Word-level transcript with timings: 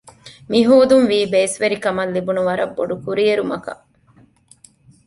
މިހޯދުން 0.51 1.07
ވީ 1.11 1.19
ބޭސްވެރިކަމަށް 1.33 2.13
ލިބުނު 2.15 2.41
ވަރަށް 2.47 2.75
ބޮޑުކުރިއެރުމަކަށް 2.77 3.83